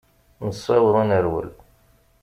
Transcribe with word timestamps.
Nessaweḍ 0.45 0.95
ad 1.01 1.05
nerwel. 1.09 1.49